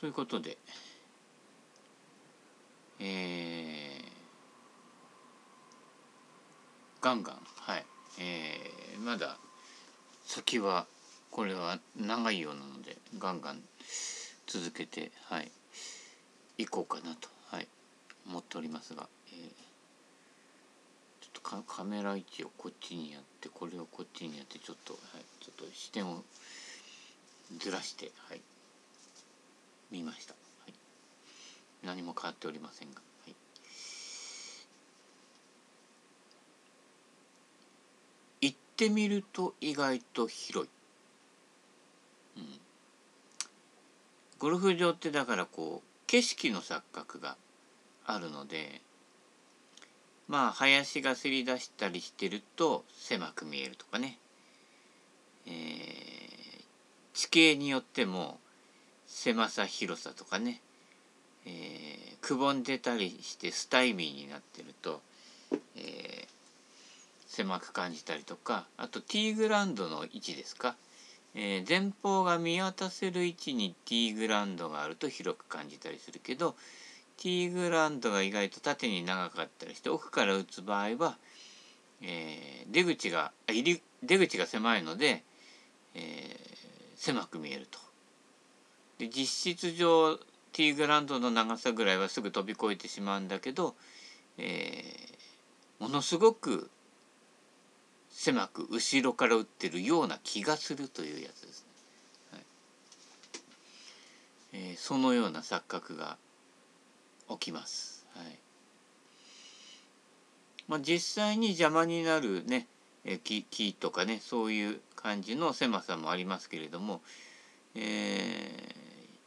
[0.00, 0.56] ということで
[3.00, 3.06] えー、
[7.00, 7.86] ガンガンはい
[8.20, 9.38] えー、まだ
[10.24, 10.86] 先は
[11.30, 13.60] これは長いようなのでガンガン
[14.46, 15.50] 続けてはい
[16.58, 17.68] 行こうかなとはい
[18.26, 19.40] 思っておりますが、えー、
[21.22, 21.28] ちょ
[21.58, 26.22] っとカメラ位置をこっちにやってこれをこっちにやってちょっとはいちょっと視点を
[27.58, 28.40] ずらしてはい。
[29.90, 30.38] 見ました、は
[30.68, 30.74] い、
[31.84, 33.36] 何も変わっておりませんが、はい、
[38.42, 40.70] 行ってみると意外と広い、
[42.36, 42.44] うん、
[44.38, 47.36] ゴルフ場ってだからこう景色の錯覚が
[48.06, 48.80] あるので
[50.26, 54.18] まあ林がせり出したりしてると狭く見えるとかね、
[55.46, 55.52] えー、
[57.14, 58.38] 地形によっても
[59.08, 60.60] 狭さ広さとかね、
[61.46, 65.00] えー、くぼんでたりしてスタイミーになってると、
[65.76, 66.26] えー、
[67.26, 70.76] 狭く感じたりとかあとティーグラウンドの位置ですか、
[71.34, 76.54] えー、前方が見渡せる位置にティーグラウンドがあると広く感じたりするけど
[77.16, 81.16] ティーグラウンドが意外と縦に長かったりして奥から打つ場合は、
[82.02, 85.24] えー、出口が入り出口が狭いので、
[85.94, 86.36] えー、
[86.96, 87.87] 狭く見えると。
[88.98, 90.16] で実質上
[90.52, 93.74] ティーグラウンドの長さぐらいはすぐ飛び越えてしまうんだけど、
[94.38, 96.70] えー、ものすごく
[98.10, 101.68] 狭く後ろから打ってるような気がするというやつですね。
[102.32, 102.42] はい
[104.52, 106.16] えー、そのような錯覚が
[107.30, 108.06] 起きます。
[108.14, 108.38] はい
[110.66, 112.66] まあ、実際に邪魔になるね
[113.24, 117.00] 木木とかねそういう感じの狭さもありますけれども、
[117.80, 118.50] え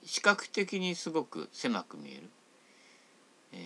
[0.04, 2.22] ー、視覚的にすごく狭く見える、
[3.54, 3.60] えー、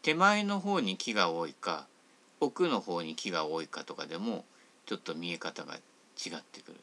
[0.00, 1.86] 手前の方に木が多いか
[2.40, 4.46] 奥の方に木が多いかとかでも
[4.86, 5.80] ちょっと見え方が違っ
[6.50, 6.80] てくる。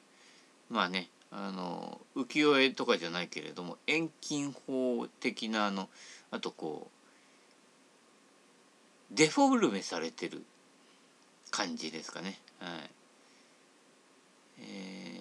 [0.69, 5.90] まあねあの浮世絵とかじゃないけれども遠近法的なあの
[6.31, 6.90] あとこ
[9.12, 10.44] うデフォルメされてる
[11.50, 12.40] 感じですかね。
[12.59, 12.90] はい。
[14.59, 15.19] えー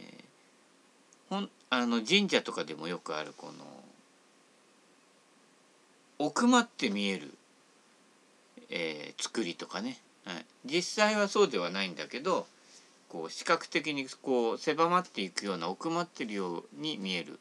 [1.70, 3.52] あの神社とかでもよくあるこの
[6.18, 7.32] 奥まって見える、
[8.70, 12.46] えー、作りとかね、はい、実際はそうではないんだけど
[13.08, 17.38] こう視覚的にこう狭まっていくような奥まってるように見える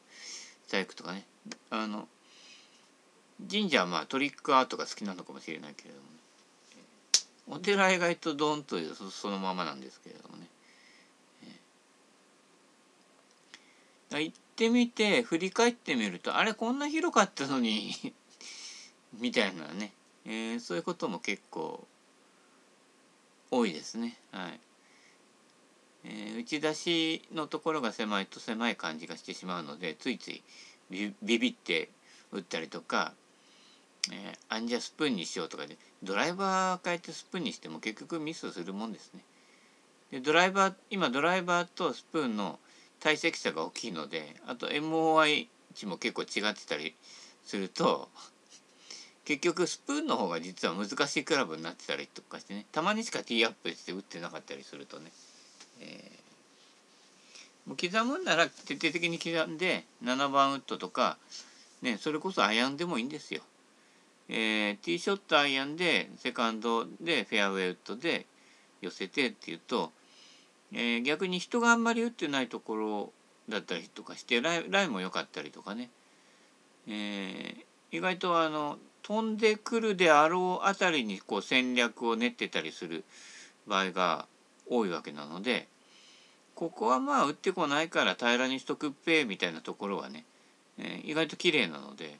[0.66, 1.24] 細工とかね。
[1.70, 2.08] あの
[3.50, 8.76] 神社はまあトリックアートが好きなのかもしれないけれども、ね、お寺は意外とドンと
[9.10, 10.46] そのままなんですけれどもね。
[14.10, 17.94] 行ってみて振り返ってみるとあれこんな広かったのに
[19.14, 19.92] みたいなね、
[20.24, 21.86] えー、そういうことも結構
[23.50, 24.18] 多いですね。
[24.32, 24.60] はい
[26.04, 30.42] えー、打ち出しのところが狭いと狭い感じがしてしまうのでついつい
[30.90, 31.90] ビビって
[32.32, 33.12] 打ったりとか、
[34.12, 39.22] えー、あんじゃスプーンにしようとかでドライバー変えてスプーンにしても結局ミスするもんですね。
[40.10, 42.58] でドライバー今ドライバーとスプーンの
[43.00, 46.94] 体積差が大きいのであと MOI 値も結構違ってたり
[47.44, 48.08] すると
[49.24, 55.10] 結局スプーンの方が実は難しいクラブになってたりとかしてねたまにしかティーアップして打ってなかったりするとね、
[55.80, 61.18] えー、もう刻むんなら徹底的に刻んで7番ウッドとか、
[61.82, 63.42] ね、それこそアイアンでもいいんですよ。
[64.30, 68.26] えー、ティーショットアイアンでセカンドでフェアウェイウッドで
[68.80, 69.90] 寄せてっていうと
[70.72, 73.12] えー、逆に人があんまり打ってないところ
[73.48, 75.90] だったりとかしてライライも良かったりとかね、
[76.86, 83.04] えー、意外とあの飛んでくるであろうあたりにこう戦略を練ってたりする
[83.66, 84.26] 場合が
[84.68, 85.68] 多いわけなので
[86.54, 90.24] ここはまあ打ってこないから平らにしとくっぺみたいなところはね、
[90.78, 92.18] えー、意外と綺麗なので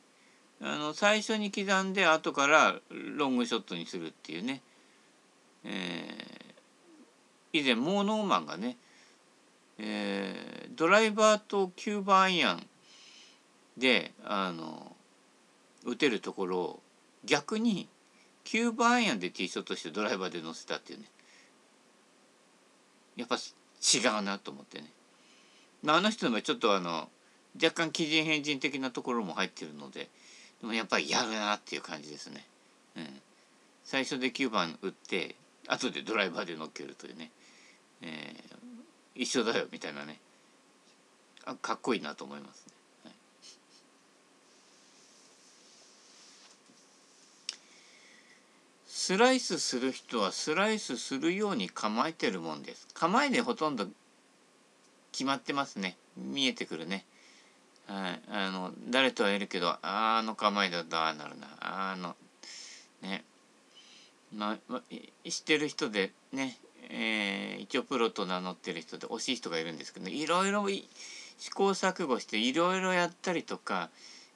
[0.63, 4.63] あの最初に刻んで後からロングショットにするっていうね、
[5.65, 6.48] えー
[7.53, 8.77] 以前モーノーマンがね、
[9.79, 12.67] えー、ドライバーと9番アイアン
[13.77, 14.95] であの
[15.85, 16.81] 打てるところを
[17.25, 17.89] 逆に
[18.45, 21.07] 9番アイアンでティーショットしてドライバーで乗せたっていうね。
[23.17, 24.87] やっぱ違うなと思ってね、
[25.83, 27.09] まあ、あの人もちょっとあの
[27.61, 30.09] 若干奇人変人的なところも入ってるので
[30.61, 32.45] でもやっぱりやるなっていう感じですね。
[32.97, 33.07] うん、
[33.85, 35.35] 最初で9番打って
[35.67, 37.31] 後でドライバーで乗っけるというね。
[38.03, 40.19] えー、一緒だよみたいなね
[41.45, 42.73] あかっこいいなと思いますね。
[43.05, 43.15] はい、
[48.87, 52.87] スライスする人はスライスするように構えてるもんです。
[52.93, 53.87] 構えでほとんど
[55.13, 55.97] 決まってますね。
[56.17, 57.05] 見えてくるね。
[57.89, 62.15] はい、あの誰とは言えるけどああの構えだとああなるなあの
[63.01, 63.25] ね
[64.37, 64.83] まあ、ま、
[65.25, 66.59] 知ってる人でね
[66.91, 70.67] えー、一応プロと名乗ってる人で惜しい人がいるんですけどいろいろ
[71.39, 73.91] 試行錯誤していろいろやったりとか、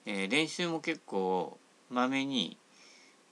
[0.07, 1.59] えー、練習も結構
[1.91, 2.57] まめに、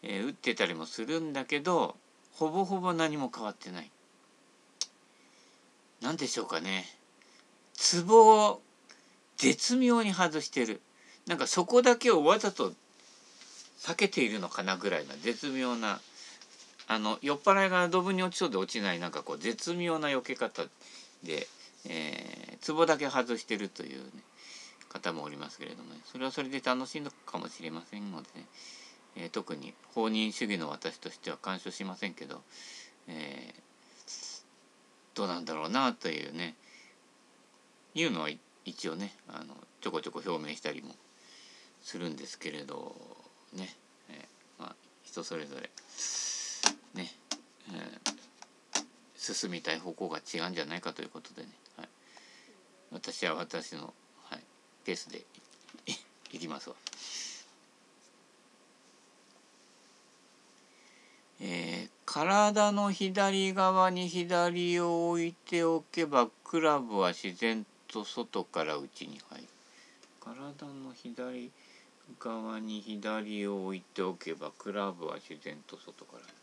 [0.03, 1.97] えー、打ってたりもするんだけど
[2.35, 3.91] ほぼほぼ何も変わってない。
[6.01, 6.87] 何でしょうかね。
[7.75, 8.63] ツボを
[9.37, 10.81] 絶妙に外してる。
[11.27, 12.73] なんかそこだけをわざと
[13.81, 16.01] 避けているのかなぐらいな絶妙な
[16.93, 20.65] あの酔っ払いがドブに落ちそうで落ちないなんかこう絶妙な避け方
[21.23, 21.47] で、
[21.89, 24.11] えー、壺だけ外してるという、ね、
[24.89, 28.47] 方もおりますけれども、ね、それはそれで楽しいのかもしれませんのでね、
[29.15, 32.43] えー、特に放任主義の私としては干渉しませんけど、
[33.07, 34.43] えー、
[35.15, 36.57] どうなんだろうなというね
[37.95, 38.31] いうのは
[38.65, 40.97] 一応ねあのちょこちょこ表明したりも
[41.83, 42.97] するんですけれど
[43.53, 43.69] ね、
[44.09, 45.71] えー、まあ人それぞれ
[46.95, 47.09] ね、
[47.73, 48.83] えー、
[49.35, 51.89] 進みたい方向が違うんじゃないかということでね、はい、
[52.93, 53.93] 私は私の、
[54.25, 54.41] はい、
[54.85, 55.25] ペースで
[56.33, 56.77] いきますわ。
[61.43, 69.49] えー、体の左側に左を置いておけばクラブは自然と外から内に入る。
[70.21, 71.51] 体の左
[72.19, 76.40] 側に左を置いておけばクラブは自然と外から。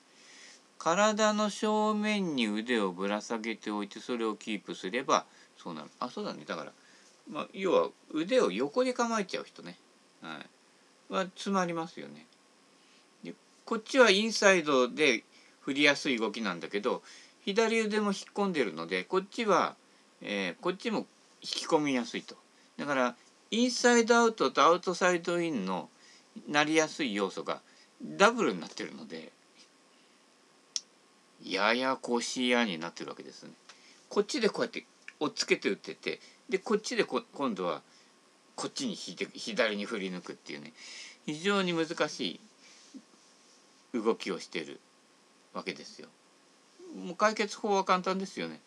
[0.78, 5.26] 体の正面に腕をぶら下げておいてそれをキープすれば
[5.58, 5.90] そうなる。
[6.00, 6.44] あそうだね。
[6.46, 6.72] だから、
[7.32, 9.78] まあ、要は腕を横に構えちゃう人ね、
[10.22, 10.40] は
[11.10, 12.26] い、は詰まりますよね。
[13.24, 13.34] で
[13.66, 15.24] こっちはインサイドで
[15.62, 17.02] 振りやすい動きなんだけど
[17.44, 19.76] 左腕も引っ込んでるのでこっちは、
[20.22, 21.06] えー、こっちも引
[21.42, 22.36] き込みやすいと。
[22.78, 23.16] だから
[23.50, 25.90] インサイドアウトとアウトサイドインの
[26.48, 27.62] なりやすい要素が
[28.04, 29.32] ダブルになってるので
[31.44, 33.52] ややこしやになってるわけですね。
[34.10, 34.86] こっちでこうやって
[35.20, 36.20] 押っつけて打ってて
[36.50, 37.82] でこっちでこ今度は
[38.56, 40.74] こっちに引いて左に振り抜くっていうね
[41.26, 42.40] 非常に難し
[43.94, 44.80] い動きをしてる
[45.54, 46.08] わけですよ。
[46.96, 48.60] もう解決法は簡単ですよね。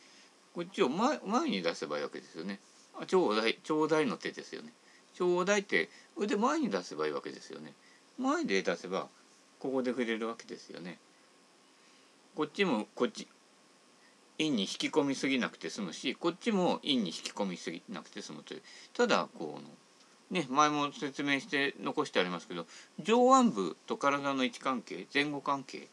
[0.55, 2.61] こっちを前前に出せばいいわけですよね。
[3.01, 4.73] あちょうだいちょうだいの手ですよね。
[5.15, 7.73] ちょうだいって腕前に出せばいいわけですよね。
[8.19, 9.09] 前で出せば
[9.59, 10.99] ここで触れるわけですよね。
[12.41, 13.29] こっちもこっち
[14.39, 18.63] 陰に引き込みすぎなくて済むしこっちも陰に引き込みすぎなくて済むという。
[18.95, 19.61] ただこ
[20.31, 22.65] うね前も説明して残してありますけど
[22.99, 25.89] 上腕部と体の位置関係前後関係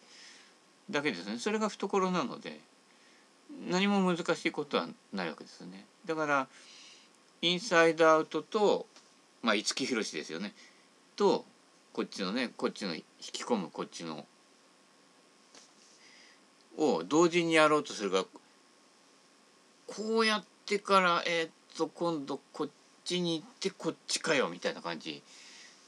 [0.89, 1.37] だけですね。
[1.37, 2.61] それが懐なので
[3.69, 5.83] 何も難しいことはないわけですね。
[6.05, 6.47] だから
[7.41, 8.85] インサイドアウトと
[9.41, 10.53] まあ五木ひろしですよね。
[11.17, 11.43] と
[11.91, 14.25] こっちのねこっちの引き込むこっちの
[16.77, 18.23] を同時にやろうとするが
[19.87, 22.69] こうやってからえー、っと今度こっ
[23.03, 25.11] ちに行ってこっちかよみたいな感じ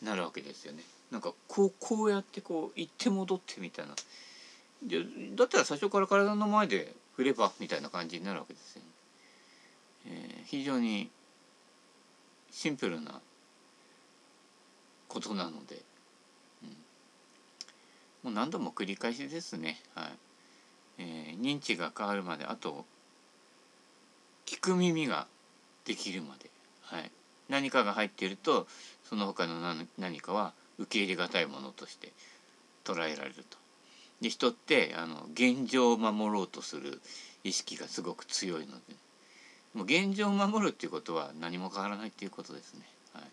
[0.02, 0.84] になるわけですよね。
[1.12, 3.96] なんかこうこうやってこう行って戻ってみたいな。
[4.82, 5.04] で
[5.36, 8.88] だったら最初から体の前で振ればみたいな感じになるわけですよ、ね。
[10.08, 11.10] えー、非常に
[12.50, 13.20] シンプルな
[15.10, 15.82] ことなので、
[16.64, 16.70] うん、
[18.24, 19.82] もう何度も繰り返しですね。
[19.94, 20.29] はい
[21.00, 22.86] えー、認知が変わるまであと
[24.46, 25.28] 聞く耳が
[25.86, 26.50] できるまで、
[26.84, 27.12] はい、
[27.50, 28.68] 何かが入っていると
[29.04, 29.56] その他の
[29.98, 32.12] 何かは受け入れがたいものとして
[32.86, 33.58] 捉えられると。
[34.22, 37.02] で人ってあの現状を守ろうとする
[37.44, 39.10] 意識がすごく強いので。
[39.74, 42.82] もう現状を守るっていうことは何も変わらないっていうことですね。
[43.14, 43.24] はい。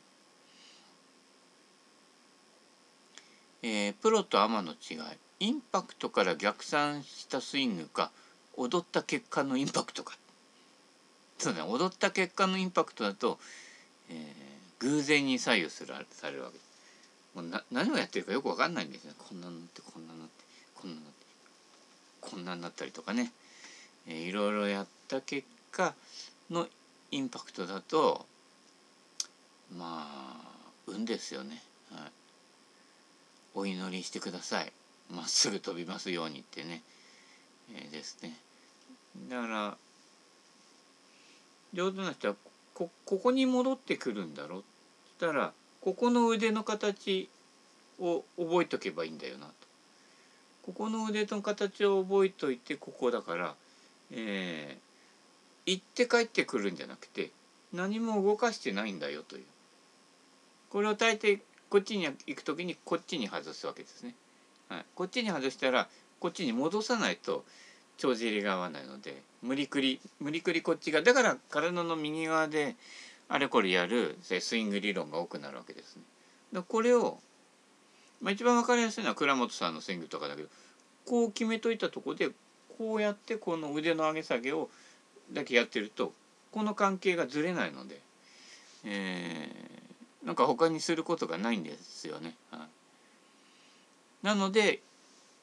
[3.63, 4.99] えー、プロとアマの違い。
[5.41, 8.11] インパクトから逆算したスイングか
[8.57, 10.17] 踊った結果のインパクトか。
[11.39, 13.39] そうね踊った結果のインパクトだと、
[14.09, 14.17] えー、
[14.81, 16.59] 偶然に左右するされるわけ。
[17.41, 19.13] もうな何をやってるかよく分かんないんですよ。
[19.19, 21.17] こんなのってこんなのってこんなのって
[22.23, 23.31] こんなになったりとかね、
[24.09, 25.95] えー、いろいろやった結果
[26.51, 26.67] の
[27.11, 28.25] インパクトだと
[29.77, 30.37] まあ
[30.87, 31.63] 運ですよね、
[31.93, 32.11] はい、
[33.55, 34.73] お祈りしてください。
[35.11, 36.83] まっすぐ飛びますようにってね、
[37.75, 38.37] えー、ですね。
[39.29, 39.77] だから
[41.73, 42.35] 上手な人は
[42.75, 44.63] ここに戻ってくるんだろうっ
[45.19, 47.29] たらここの腕の形
[47.99, 49.53] を覚えとけばいいんだよなと。
[50.63, 53.55] ここの腕の形を覚えといてここだから、
[54.11, 57.31] えー、行って帰ってくるんじゃなくて
[57.73, 59.45] 何も動かしてないんだよという。
[60.71, 64.15] これを大抵こっちに行く時にこっちに外すわけですね。
[64.69, 65.89] はい、こっちに外したら
[66.21, 67.45] こっちに戻さないと
[67.97, 72.77] 帳尻が合わないので無理くり無理くりこっちがだから体の右側で
[73.29, 76.03] あれこれやるスイング理論が多くなるわけですね。
[76.53, 77.19] だこれを、
[78.21, 80.49] まあ、一番分かりやすいのは倉本さんのスイングとかだけど
[81.05, 82.31] こう決めといたとこで
[82.79, 84.69] こうやってこの腕の上げ下げを
[85.33, 86.13] だけやってると
[86.53, 88.01] この関係がずれないので、
[88.85, 92.35] えー、なんか他にすることがないんですよね。
[92.51, 92.61] はい、
[94.23, 94.81] なので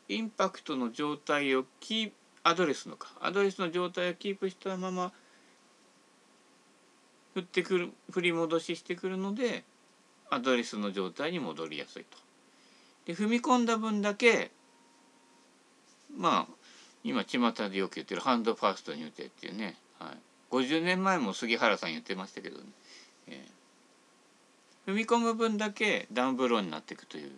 [0.09, 2.11] インパクトの状態をキー
[2.43, 3.09] アドレスのか。
[3.21, 5.13] アドレスの状態をキープしたまま
[7.33, 9.63] 振ってくる振り戻ししてくるので
[10.29, 12.17] アドレスの状態に戻りやすいと。
[13.05, 14.51] で踏み込んだ分だけ
[16.15, 16.53] まあ
[17.03, 20.17] 今巷でよく言ってるハンドファーストに打てっていうね、はい、
[20.51, 22.63] 50年前も杉原さん言ってましたけどね、
[23.27, 27.31] えー、踏み込む分だけダウンブローになっていくという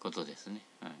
[0.00, 0.62] ことですね。
[0.80, 0.92] はい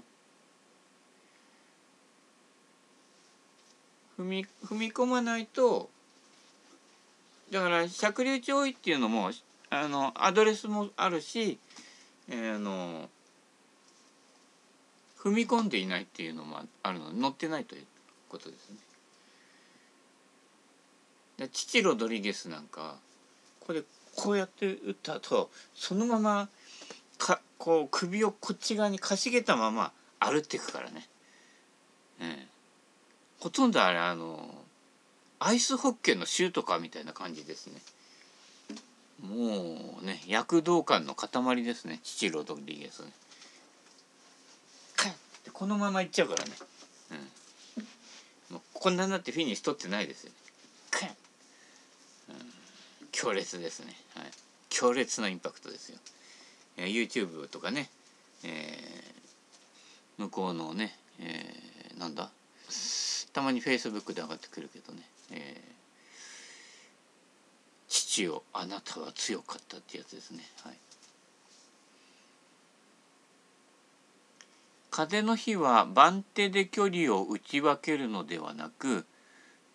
[4.18, 5.88] 踏み踏み込まないと
[7.52, 9.30] だから尺流値多いっていうのも
[9.70, 11.58] あのアドレスもあるし、
[12.28, 13.08] えー、あの
[15.18, 17.84] 踏み込んでいないっていうのもあるので乗ってないという
[18.28, 18.76] ことですね。
[21.38, 22.96] で父ロドリゲスなんか
[23.60, 23.82] これ
[24.16, 26.48] こうやって打った後そのまま
[27.18, 31.06] かこう首をこっち側にかしげたまま歩っていくからね。
[32.20, 32.46] ええ。
[33.40, 34.64] ほとんどあれあの
[35.38, 37.80] アイスホッケーのシュートかみたいな感じですね。
[39.20, 42.00] もうね躍動感の塊ですね。
[42.02, 43.12] 父ロドリゲスね。
[45.38, 46.50] ってこのままいっちゃうからね、
[48.50, 51.16] うん、もうこんなになってフィニッシュ取ってないですよね、
[52.30, 52.36] うん、
[53.10, 54.26] 強烈ですね、はい、
[54.68, 55.98] 強烈なインパクトですよ、
[56.78, 57.90] えー、YouTube とかね、
[58.44, 62.30] えー、向こうのね、えー、なんだ？
[63.32, 65.72] たまにフェイスブックで上がってくるけどね、えー、
[67.88, 70.44] 父よあなたは強かったってやつですね。
[70.64, 70.76] はい。
[74.90, 79.04] 風の日は番手で距離を打ち分けるのではなく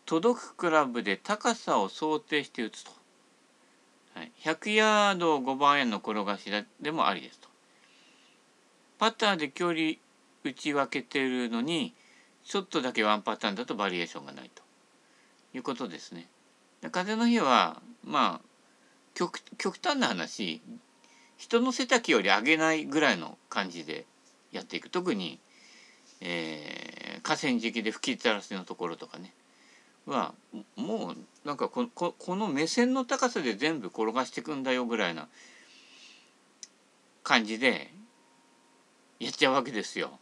[0.05, 2.91] 届くクラブで高さを想定して打つと、
[4.13, 6.51] はい、100ヤード5番円の転がし
[6.81, 7.49] でもありですと。
[8.99, 9.93] パターで距離
[10.43, 11.93] 打ち分けてるのに
[12.43, 14.63] ちょっとだけワンパターンだとバリエーションがないと。
[15.53, 16.27] いうことですね。
[16.91, 18.47] 風の日はまあ
[19.13, 19.39] 極
[19.81, 20.61] 端な話
[21.37, 24.05] 人の背丈より上げないぐらいの感じで
[24.51, 24.89] やっていく。
[24.89, 25.39] 特に、
[26.21, 29.33] えー、河川敷で吹き垂らしのところとかね。
[30.05, 30.33] は
[30.75, 35.27] もうなんかこここの目線の高さで全部転がしていくんだよぐらいな
[37.23, 37.91] 感じで
[39.19, 40.19] やっちゃうわけですよ。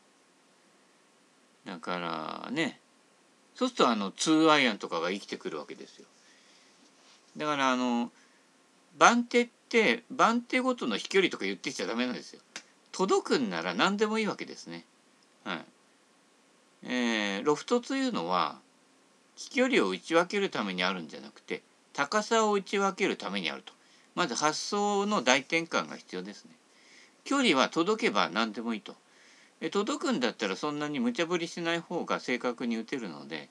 [1.66, 2.80] だからね
[3.56, 6.06] そうするとあの2アイアンとかが生きてくるわけですよ。
[7.38, 8.12] だからあの
[8.98, 12.42] 番手って番手ごとの飛距離とか言ってきちゃダメなんですよ。
[12.92, 14.86] 届くんなら何でもいいわけですね。
[15.44, 15.66] はい。
[16.84, 18.60] えー、ロフトというのは
[19.42, 23.74] 飛距離を打ち分けるためにあるんじゃなくて高さを打ち分けるためにあると。
[24.14, 26.52] まず発想の大転換が必要ですね。
[27.24, 28.96] 距離は届けば何でもいいと。
[29.62, 33.50] え届くんだったらそんなに無茶ぶりしない方が正確に打てるので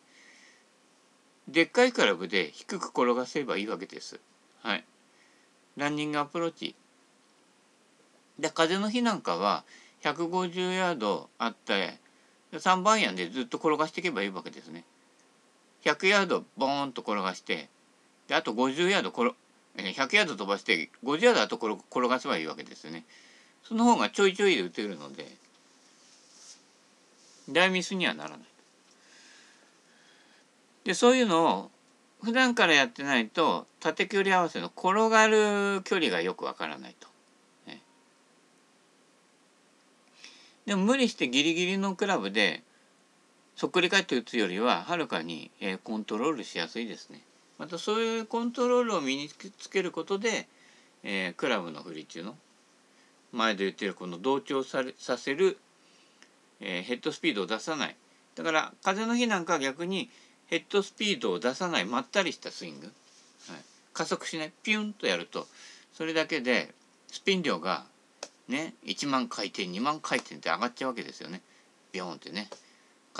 [1.49, 4.21] でっかいクラブで低く転がせばいいわけです。
[4.63, 4.85] はい。
[5.77, 6.75] ランニングアプローチ。
[8.39, 9.65] で風の日なんかは
[10.03, 11.99] 150ヤードあって
[12.53, 14.85] 3番アイアンでずっと転がしていけばいいわけですね。
[15.85, 17.69] 100ヤードボーンと転がして
[18.29, 19.35] であと50ヤード転
[19.77, 23.05] 100ヤード飛ばして50ヤードあと転がせばいいわけですよね。
[23.63, 25.27] その方がちょいちょいで打てるので
[27.49, 28.39] 大ミスにはならない。
[30.85, 31.71] でそういうのを
[32.23, 37.11] 普段からやってないと縦距離合わせの転がる距離がよくわからないと。
[40.67, 42.63] でも無理してギリギリのクラブで
[43.61, 47.21] そっくり返って打つよりははるかに、えー、コントロールしやすいですね。
[47.59, 50.49] またそういうコントロールを身につけることで、
[51.03, 52.37] えー、クラブの振りっていうの
[53.33, 55.59] 前で言ってるこの同調されさせる
[56.61, 57.97] えー、ヘッドスピードを出さない。
[58.35, 60.09] だから風の日なんかは逆に
[60.47, 62.95] ヘッドスピードを出さないまったりしたスイング、はい、
[63.93, 64.53] 加速しない。
[64.63, 65.47] ピュンとやると
[65.93, 66.73] それだけで
[67.09, 67.85] スピン量が
[68.49, 71.43] ね1万回転2万回転って上がっちゃうわけですよね。
[71.93, 72.49] ビョーンってね。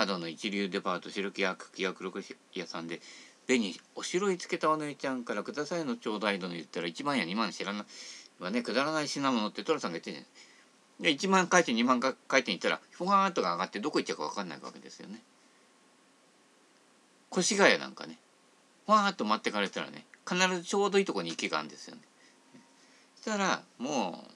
[0.05, 2.23] 角の一流デパート白木薬薬六
[2.55, 3.01] 屋さんで
[3.45, 7.85] 「紅お城につけたお姉ちゃんからくださいのちょうだいの」言ったら1万や2万知らない
[8.39, 10.23] はねくだらない品物って寅さんが言ってんじゃ
[11.03, 15.21] ないで1万回転2万回転いったらふわーっとが上がってどこ行っちゃうか分かんないわけですよね。
[17.37, 18.17] 越谷なんかね
[18.85, 22.01] ふわーっと待ってかれたらね必ずちょうどいいとこに池があるんですよね。
[23.17, 24.31] そしたらもう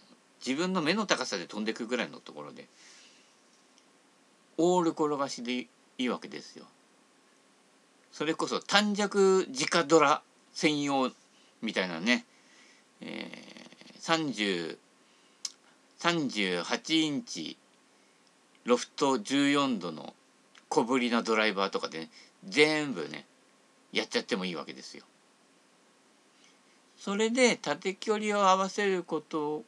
[0.45, 2.67] 自分の目の高さで飛んでくぐらいのところで
[4.57, 6.65] オール転がしでいいわけですよ。
[8.11, 10.21] それこそ短尺直ドラ
[10.53, 11.11] 専用
[11.61, 12.25] みたいなね、
[13.01, 14.77] えー、
[15.99, 17.57] 38インチ
[18.63, 20.13] ロフト14度の
[20.69, 22.09] 小ぶりなドライバーとかでね
[22.47, 23.25] 全部ね
[23.91, 25.03] やっちゃってもいいわけですよ。
[26.97, 29.63] それで縦距離を合わせること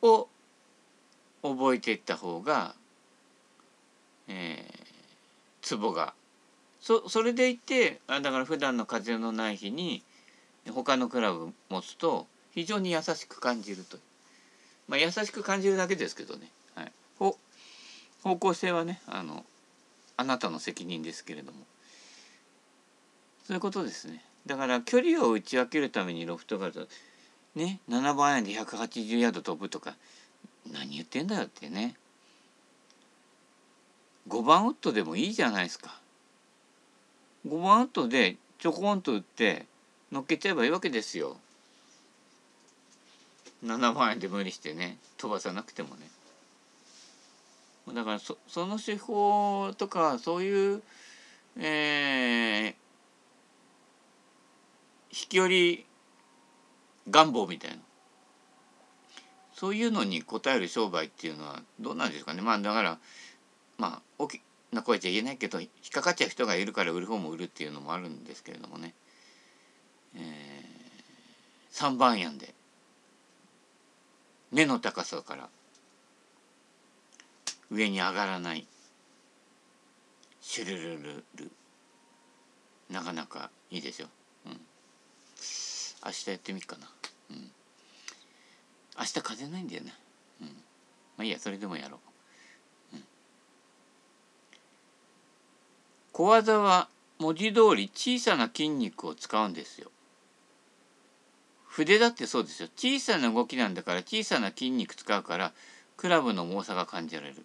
[0.00, 0.28] を
[1.42, 2.74] 覚えていった方が、
[4.28, 6.14] えー、が。
[6.80, 10.02] そそれでいてあだから普段の風のない日に
[10.70, 13.96] 他のクラブ持つと非常に優しく感じると
[14.86, 17.38] まあ優しく感じるだけですけどね、はい、方
[18.22, 19.46] 方向性はねあの
[20.18, 21.64] あなたの責任ですけれども。
[23.44, 24.24] そういうことですね。
[24.46, 26.86] だから距離を打ち分けるためにロフトがあると
[27.54, 29.94] ね7番アイアンで180ヤード飛ぶとか
[30.70, 31.94] 何言ってんだよってね。
[34.28, 36.00] 5番ウッドでもいいじゃないですか。
[37.46, 39.66] 5番ウッドでちょこんと打って
[40.10, 41.36] 乗っけちゃえばいいわけですよ。
[43.64, 46.08] 7万円で無理してね飛ばさなくてもね。
[47.92, 50.82] だからそその手法とかそういう
[51.56, 52.74] えー、
[55.10, 55.54] 飛距離
[57.10, 57.76] 願望みたいな。
[59.54, 62.42] そういうのに応える商売っていうのはどうなんですかね。
[62.42, 62.98] まあだから
[63.78, 64.40] まあ大き
[64.72, 68.94] な声じゃ言えないけど引っかかっちゃう人がいるから売る方も売るっていうのもあるんですけれどもね、
[70.16, 72.54] えー、3番やんで
[74.52, 75.48] 目の高さから
[77.70, 78.66] 上に上がらない
[80.40, 81.50] シュルルルル
[82.90, 84.06] なかなかいいでしょ。
[84.46, 84.60] うん。
[86.04, 86.86] 明日やってみっかな。
[87.30, 87.50] うん。
[88.98, 89.92] 明日風ないんだよね
[90.40, 90.46] うん。
[90.48, 90.52] ま
[91.18, 91.98] あいいやそれでもやろ
[92.92, 93.04] う、うん、
[96.14, 96.86] 小技は
[97.18, 99.90] 文字通り小さな筋肉を使うんですよ。
[101.66, 102.68] 筆だってそうですよ。
[102.76, 105.52] 小さな動きなんだから小さな筋肉使うから
[105.96, 107.44] クラブの重さが感じられる。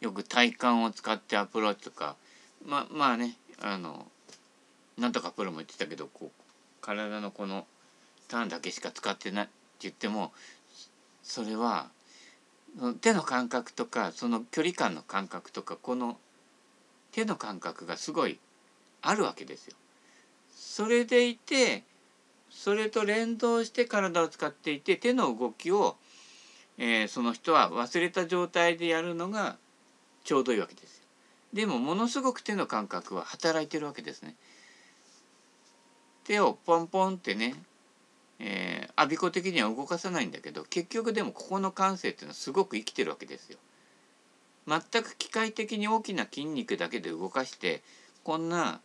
[0.00, 2.16] よく体幹を使ってアプローチとか
[2.66, 4.06] ままあねあの
[4.98, 6.42] なんとかプロも言ってたけどこう
[6.80, 7.64] 体のこの
[8.26, 9.52] ターンだけしか使ってないって
[9.82, 10.32] 言っても
[11.22, 11.86] それは
[13.00, 16.16] 手の感覚とかその距離感の感覚とかこの
[17.14, 18.40] 手の感覚がすごい
[19.00, 19.76] あるわけですよ。
[20.50, 21.84] それでいて
[22.50, 25.96] それと連動して体を使っていて手の動きを、
[26.76, 29.56] えー、その人は忘れた状態でやるのが
[30.24, 31.04] ちょうどいいわけですよ。
[31.52, 34.34] でもものすごく手の感覚は働いてるわけですね。
[36.24, 37.54] 手をポンポンってね
[38.40, 43.58] えー、我孫子的には動かさないんだけど結局でもここの感性っていうのはすごく生きてるわけですよ。
[44.66, 47.82] 全く機械的に大きな筋肉だけで動かして
[48.22, 48.80] こんな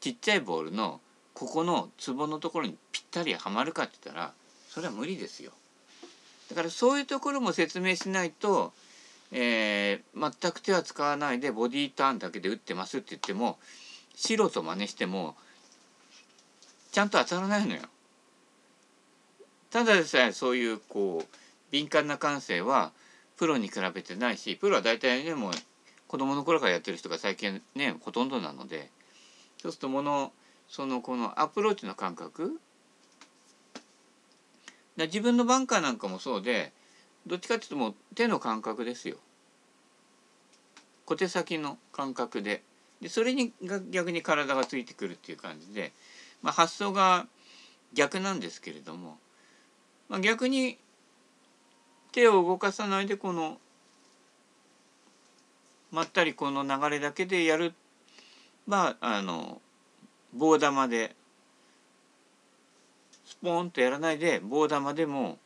[0.00, 1.00] ちっちゃいボールの
[1.34, 4.32] ここのツボのところにぴったりはまるかって言ったら
[4.68, 5.52] それは無理ですよ。
[6.50, 8.72] だからそういうところも説明しないと、
[9.32, 13.58] えー、全く手は使わないでボディーターンだけで打ってますって言っても
[14.14, 15.34] 素人真似しても
[16.92, 17.82] ちゃんと当たらないのよ。
[19.70, 21.36] ただでさえそういうこう
[21.70, 22.92] 敏感な感性は
[23.36, 25.52] プロに比べてないしプロは大体ねもう
[26.08, 28.90] 子供の頃からやってる人が最近ねほとんどなので
[29.60, 30.32] そうするともの
[30.68, 32.58] そのこのアプローチの感覚
[34.96, 36.72] 自分のバンカーなんかもそうで
[37.26, 39.16] どっちかっていうともう手の感覚ですよ。
[41.04, 42.62] 小手先の感覚で。
[43.02, 43.52] でそれに
[43.90, 45.92] 逆に体がついてくるっていう感じで、
[46.40, 47.26] まあ、発想が
[47.92, 49.18] 逆なんですけれども
[50.08, 50.78] まあ、逆に
[52.16, 53.58] 手を動かさないでこの
[55.90, 57.74] まったりこの流れだけでやる。
[58.66, 59.60] まああの
[60.32, 61.14] 棒玉で
[63.26, 65.36] スポーンとやらないで棒玉でも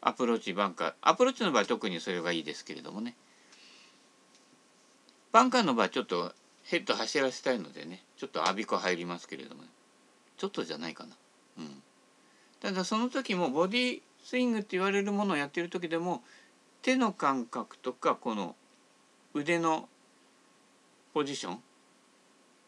[0.00, 3.14] アプローチバンカーアプローチの場合特にそれがいいですけれどもね。
[5.30, 9.62] バンカーの場合ちょっとヘッド走らせたいのでねちょっとアビコ入りますけれども、
[10.38, 11.10] ちょっとじゃないかな。
[11.58, 11.82] うん。
[12.58, 16.22] ただその時もボディスイングって言われるものをやってる時でも
[16.82, 18.54] 手の感覚とかこの
[19.34, 19.88] 腕の
[21.12, 21.58] ポジション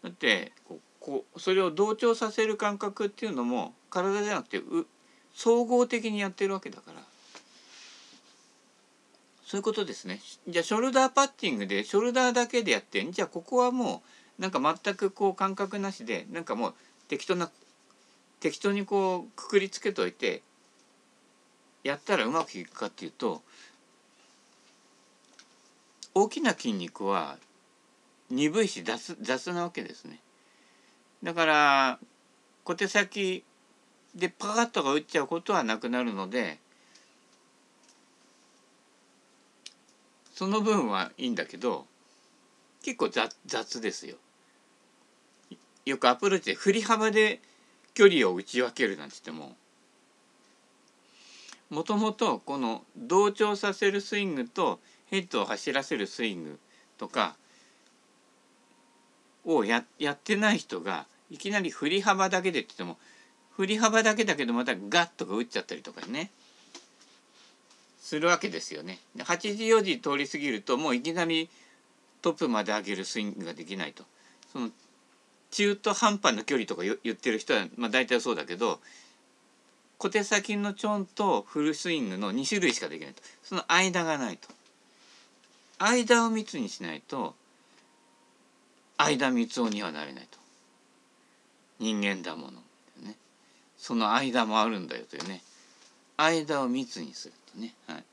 [0.02, 4.86] だってこうこうそれを同調させる感覚っていうのも体じゃなくてう
[5.34, 7.02] 総合的にやってるわけだから。
[9.52, 10.18] そういうことですね。
[10.48, 14.02] じゃあショルダーパッティングでショルダーだけでやってじゃあここはも
[14.38, 16.74] うなんか全くこう感覚なしでなんかもう
[17.06, 17.50] 適当な
[18.40, 20.40] 適当にこうくくりつけといて
[21.82, 23.42] やったらうまくいくかっていうと
[26.14, 27.38] 大きな筋肉は
[28.30, 30.18] 鈍いし雑雑なわけですね。
[31.22, 31.98] だから
[32.64, 33.44] 小手先
[34.14, 36.58] でパカッとか打っちゃうことはなくなるので
[40.34, 41.86] その分はいいんだけど
[42.82, 44.16] 結構雑雑ですよ。
[45.84, 47.40] よくアプローチで振り幅で
[47.94, 49.56] 距離を打ち分けるなんて言っても
[51.72, 56.58] もともとこの同調させるスイングとヘッドを走らせるスイング
[56.98, 57.34] とか
[59.46, 62.98] をややってない人がいきなり振り幅だけでって言っても
[63.56, 66.30] 振り幅だけだけどまたガッとか打っちゃったりとかね
[67.98, 68.98] するわけですよね。
[69.16, 71.48] 8時4時通り過ぎるともういきなり
[72.20, 74.04] トップまで上げるスイングができないと。
[74.52, 74.68] その
[75.50, 78.78] 中途半端な距離とか言ってる人は、まあ、大体そうだけど
[80.02, 83.22] 小手先のチョンとフルスイングの2種類しかできないと。
[83.44, 84.48] その間がないと。
[85.78, 87.36] 間を密にしないと
[88.96, 90.38] 間密音にはなれないと。
[91.78, 92.52] 人間だもの、
[93.04, 93.16] ね、
[93.78, 95.40] その間もあるんだよというね。
[96.16, 98.04] 間を密にするとね、はい、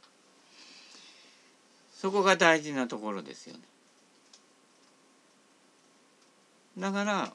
[1.96, 3.62] そこが大事なところですよね。
[6.78, 7.34] だから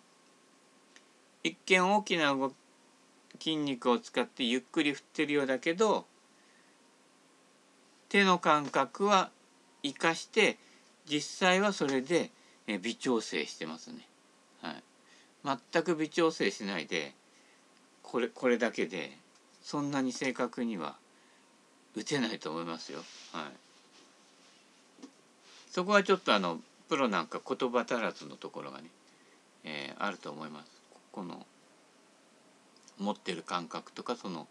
[1.43, 2.55] 一見大きな動き
[3.39, 6.07] 筋肉を使ってゆっくり振ってるようだけど
[8.09, 9.31] 手の感覚は
[9.83, 10.57] 生かして
[11.07, 12.31] 実際はそれで
[12.81, 14.07] 微調整してますね。
[14.63, 17.13] はい、全く微調整しないで
[18.03, 19.13] これこれだけで
[19.63, 20.97] そんなに正確には
[21.95, 23.01] 打てないと思いますよ。
[23.33, 23.51] は
[25.03, 25.07] い、
[25.71, 28.89] そこはちょっとあのプロなんか言葉足らずのところがね、
[29.65, 30.71] えー、あると思います。
[31.13, 31.47] この
[32.99, 34.47] 持ってる感覚とかその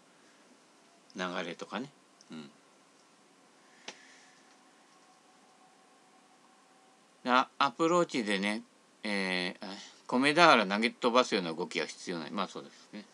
[1.16, 1.90] 流れとかね。
[2.30, 2.50] うん
[7.26, 8.62] アアプローチでね、
[9.02, 9.66] えー、
[10.06, 13.04] 米俵投げ飛ばすような動きは必要ないまあそうですね。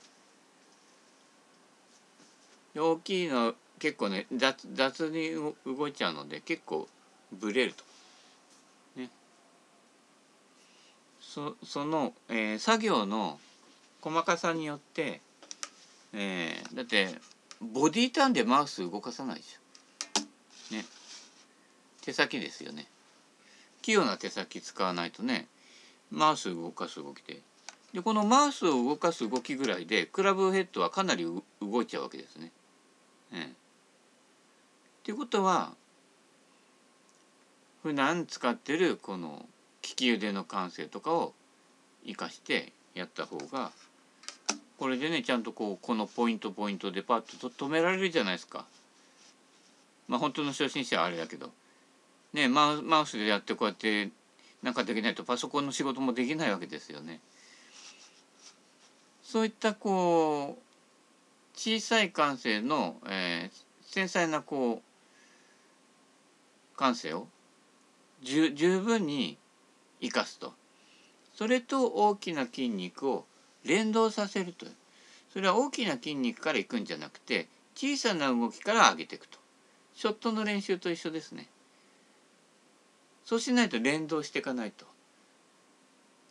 [2.77, 5.31] 大きいの結構ね雑雑に
[5.65, 6.89] 動いちゃうので結構
[7.33, 7.85] ブレると。
[9.01, 9.11] ね。
[11.21, 13.39] そその、えー、作業の
[14.01, 15.21] 細かさによって、
[16.13, 17.09] えー、だって
[17.61, 20.75] ボディターンでマウス動かさないでしょ。
[20.75, 20.85] ね。
[22.03, 22.87] 手先ですよね。
[23.83, 25.47] 器用な手先使わないとね
[26.11, 27.41] マウス動かす動きで
[27.93, 31.27] でこのマウスを動かす動きぐらいでクラブヘッドはかなり
[31.61, 32.53] 動いちゃうわけですね。
[33.33, 33.47] ええっ
[35.03, 35.73] ていうことは
[37.83, 39.47] 普段使ってるこの
[39.83, 41.33] 利き腕の感性とかを
[42.07, 43.73] 生かしてやった方が
[44.81, 48.65] これでねちゃんとこうこのポイントポイントでパッと止められるじゃないですか。
[50.09, 51.51] まあ本当の初心者はあれだけど
[52.33, 54.09] ねマウマウスでやってこうやって
[54.63, 57.21] なんかできないとパソコンの仕事もできないわけですよね。
[59.23, 60.63] そういったこう
[61.55, 64.81] 小さい感性の、えー、繊細なこ
[66.75, 67.27] う感性を
[68.23, 69.37] 十分に
[70.01, 70.55] 生かすと
[71.35, 73.27] それと大きな筋肉を
[73.65, 74.67] 連動させると
[75.33, 79.39] それは大きな筋肉からいくんじゃなくて小さな動きから上げていくと
[79.95, 81.47] ショットの練習と一緒ですね。
[83.25, 84.87] そうしないと連動していかないと。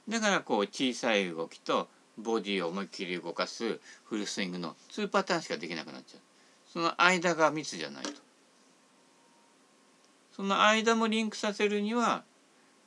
[0.07, 1.87] だからこう小さい動きと
[2.17, 6.21] ボディを思いっきり動かすフルスイングの2パターンしかできなくなっちゃう。
[6.73, 8.11] その間が密じゃないと。
[10.35, 12.23] その間もリンクさせるには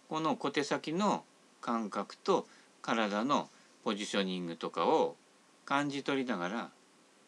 [0.09, 1.22] この小手先の
[1.61, 2.46] 感覚と
[2.81, 3.48] 体の
[3.84, 5.16] ポジショニングとかを
[5.64, 6.70] 感じ取りながら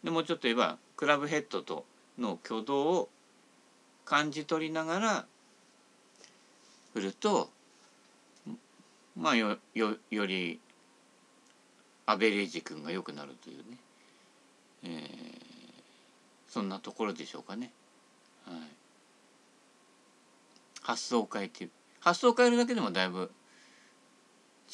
[0.02, 1.84] でもうちょっと言えばクラブヘッドと
[2.18, 3.08] の挙動を
[4.04, 5.26] 感じ取りながら
[6.92, 7.50] 振ると
[9.16, 10.60] まあよよより
[12.06, 13.78] アベレージ君が良くなるというね、
[14.84, 14.92] えー、
[16.48, 17.72] そんなところでしょうかね。
[18.44, 18.56] はい、
[20.82, 21.68] 発想を変えて
[22.00, 23.30] 発想を変えるだけでもだいぶ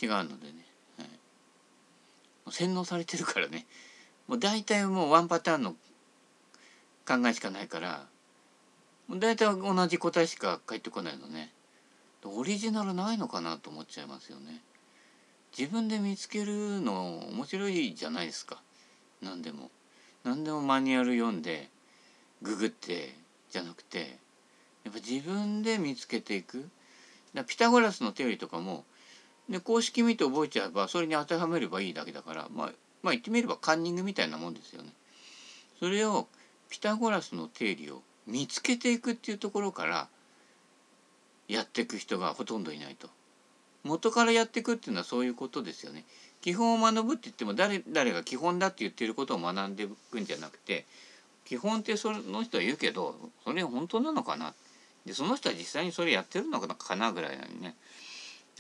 [0.00, 0.66] 違うのでね、
[2.50, 3.66] 洗脳されてるからね
[4.28, 5.74] もう大体もうワンパターンの
[7.06, 8.06] 考えしかないから
[9.08, 11.52] もう大体同じ答えしか返ってこないのね。
[12.24, 14.60] オリジナルないのかなと思っちゃいますよね。
[15.58, 18.62] 自分で見つけるの面白いじゃないですか
[19.20, 19.70] 何でも
[20.22, 21.68] 何でもマニュアル読んで
[22.40, 23.16] ググって
[23.50, 24.18] じゃなくて
[24.84, 26.68] やっぱ自分で見つけていく
[27.34, 28.84] だピタゴラスの定理とかも
[29.50, 34.90] で公式見て覚えちゃえばそれに当てはめればいいだけだからまあまあ言ってみればカンニングみたいなもんですよね。
[35.78, 36.28] それを
[36.68, 40.08] ピタゴラスの定理を見つけていくっていうところから
[41.48, 43.08] やっていく人がほとんどいないと。
[43.82, 46.04] 元からやっていくっていうのはそういうことですよね。
[46.42, 50.84] 基本を学ぶって言っても誰誰が基本だって言ってることを学んでいくんじゃなくて
[51.44, 54.54] 基本ってその人は言うけどそれ本当なのかな？
[55.04, 57.12] でその人は実際にそれやってるのかな？
[57.12, 57.74] ぐらいなにね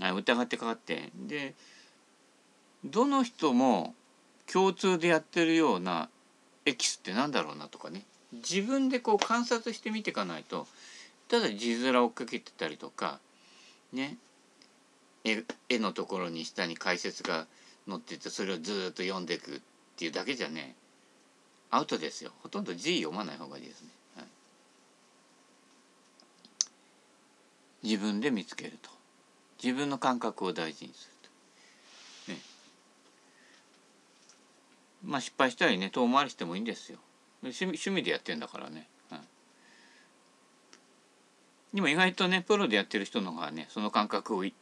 [0.00, 1.10] 疑ってかかって。
[1.14, 1.54] で
[2.84, 3.94] どの人も
[4.50, 6.08] 共通でやってるような
[6.64, 8.04] エキスってなんだろうなとかね。
[8.32, 10.66] 自分でこう観察してみていかないと
[11.28, 13.18] ただ字面追っかけてたりとか
[13.92, 14.16] ね
[15.24, 17.46] 絵絵のところに下に解説が
[17.88, 19.60] 載っててそれをずっと読んでいくっ
[19.96, 20.76] ていうだけじゃね
[21.70, 22.30] アウトですよ。
[22.42, 24.26] ほとんど字読まない方がいいですね、はい、
[27.82, 28.99] 自分で見つけると。
[29.62, 31.30] 自分の感覚を大事にする
[32.26, 32.38] と、ね、
[35.04, 36.98] まあ失敗したりね遠回りしてもいいんですよ。
[37.42, 39.20] 趣味趣味でやってんだからね、はい、
[41.74, 44.52] でも意外とねプロでやってる人の方がねその感覚を生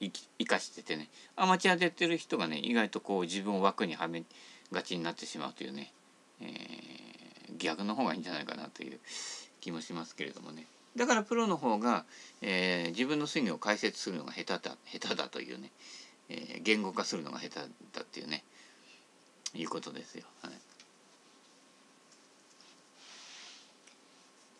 [0.46, 4.22] かしててねアマチュアでやってる人がね意外とこう自分を枠にはめ
[4.70, 5.92] がちになってしまうというね、
[6.40, 9.00] えー、逆の方がいいんじゃないかなという
[9.60, 10.66] 気もしますけれどもね。
[10.96, 12.04] だからプロの方が、
[12.42, 15.70] えー、自分のスイングを解説するのが下手だ下手だというね、
[16.28, 17.66] えー、言語化するのが下手だ
[18.02, 18.44] っていうね
[19.54, 20.24] いうことですよ。
[20.42, 20.52] はい。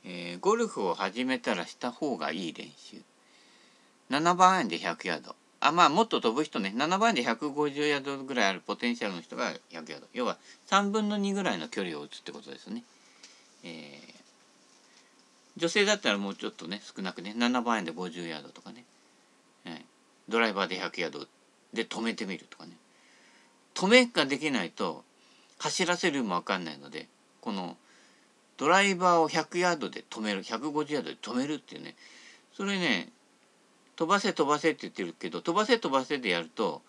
[0.04, 3.02] えー、ゴルフを始めたらした方がいい練習。
[4.10, 5.36] 7番アイアンで100ヤード。
[5.60, 6.72] あまあもっと飛ぶ人ね。
[6.74, 10.06] 7番で150ヤードぐらいあるポテンシャルの人が100ヤード。
[10.14, 10.38] 要は
[10.70, 12.84] 3分の2ぐらいの距離を打つってことですね、
[13.64, 14.17] えー、
[15.58, 18.84] 女性だったらもうちょっとね少なくね7番アイアンで50ヤードとかね、
[19.64, 19.84] はい、
[20.28, 21.26] ドライバーで100ヤード
[21.72, 22.72] で止めてみるとかね。
[23.74, 25.04] 止めができないと
[25.58, 27.08] 走らせるも分かんないので
[27.40, 27.76] この
[28.56, 31.94] ドライバーを100ヤードで止める150ヤードで止めるっていうね。
[32.52, 33.10] それね
[33.94, 36.82] 飛ばせ飛ばせって言ってるけど飛ばせ飛ばせでやると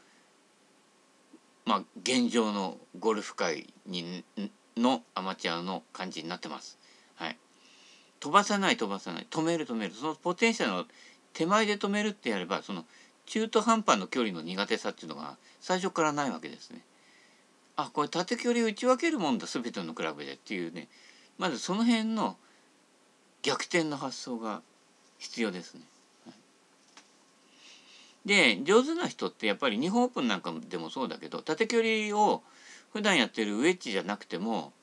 [1.66, 4.24] まあ現状のゴルフ界に
[4.78, 6.79] のアマチュアの感じになってます。
[8.20, 10.86] 飛ばさない飛ばさない止める止めるそのポテンシャルの
[11.34, 12.86] 手前で止めるってやればその
[13.26, 16.84] 中途半端の距離の苦手さっていうのが最初からないわけですね。
[17.76, 20.90] あこれ縦距離を打ち分けるもんだ全てのクラブでっていうね
[21.38, 22.36] まずその辺の
[23.42, 24.62] 逆転の発想が
[25.18, 25.82] 必要ですね。
[28.26, 32.44] で上手な人ってやっぱり日本オープンなんかでもそうだけど縦距離を
[32.92, 34.74] 普段やってるウェッジじゃなくても、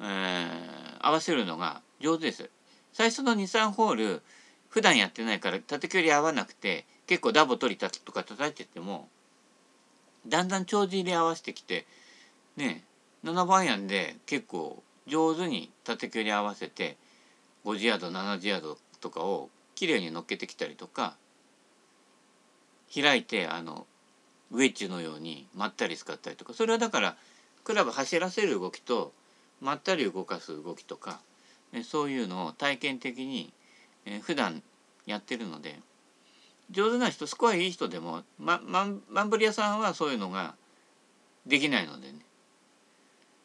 [0.00, 2.50] えー、合わせるのが上手です。
[2.92, 4.22] 最初の23ホール
[4.68, 9.08] 普段やってないから縦距離合わなくて結構ダボ取りたとか叩いてても
[10.26, 11.84] だんだん帳尻で合わせてきて
[12.56, 12.84] ね
[13.24, 16.96] 7番アイアンで結構上手に縦距離合わせて
[17.64, 21.16] 50ヤード70ヤードとかをきれいに乗っけてきたりとか
[22.94, 23.86] 開いてあの
[24.52, 27.16] ウェッジのようにまったり使ったりとかそれはだから
[27.64, 29.12] クラブ走らせる動きと
[29.60, 31.20] まったり動かす動きとか
[31.84, 33.52] そういうのを体験的に
[34.22, 34.62] 普段
[35.06, 35.78] やってるので
[36.70, 40.54] 上手な人スコアいい人でも、ま、マンマンブリアさんはそういうのが
[41.46, 42.18] できないのでね。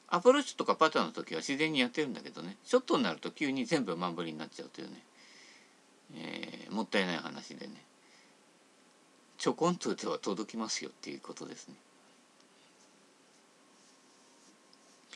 [0.10, 2.56] アプローチとかパターの時は自然にやってるんだけどね。
[2.64, 5.04] ショットになると急に全部マンブリになっちゃうというね、
[6.16, 7.74] えー、もったいない話でね。
[9.38, 11.76] ちょこんと打てば届きますよっていうことですね。